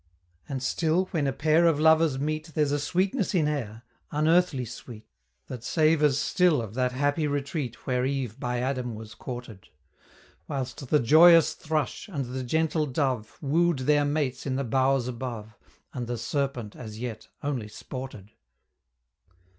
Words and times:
And 0.49 0.63
still, 0.63 1.05
when 1.11 1.27
a 1.27 1.31
pair 1.31 1.67
of 1.67 1.79
Lovers 1.79 2.17
meet, 2.17 2.53
There's 2.55 2.71
a 2.71 2.79
sweetness 2.79 3.35
in 3.35 3.47
air, 3.47 3.83
unearthly 4.09 4.65
sweet, 4.65 5.05
That 5.45 5.63
savors 5.63 6.17
still 6.17 6.59
of 6.59 6.73
that 6.73 6.91
happy 6.91 7.27
retreat 7.27 7.85
Where 7.85 8.03
Eve 8.03 8.39
by 8.39 8.61
Adam 8.61 8.95
was 8.95 9.13
courted: 9.13 9.67
Whilst 10.47 10.87
the 10.89 10.97
joyous 10.99 11.53
Thrush, 11.53 12.07
and 12.07 12.25
the 12.33 12.41
gentle 12.43 12.87
Dove, 12.87 13.37
Woo'd 13.43 13.81
their 13.85 14.03
mates 14.03 14.47
in 14.47 14.55
the 14.55 14.63
boughs 14.63 15.07
above, 15.07 15.55
And 15.93 16.07
the 16.07 16.17
Serpent, 16.17 16.75
as 16.75 16.97
yet, 16.97 17.27
only 17.43 17.67
sported. 17.67 18.31